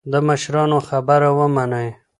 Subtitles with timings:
[0.11, 1.89] د مشرانو خبره ومنئ.